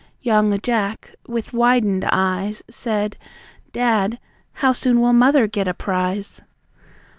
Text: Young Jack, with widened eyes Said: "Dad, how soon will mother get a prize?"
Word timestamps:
Young 0.23 0.59
Jack, 0.63 1.13
with 1.27 1.53
widened 1.53 2.05
eyes 2.11 2.63
Said: 2.67 3.17
"Dad, 3.71 4.17
how 4.53 4.71
soon 4.71 4.99
will 4.99 5.13
mother 5.13 5.45
get 5.45 5.67
a 5.67 5.75
prize?" 5.75 6.41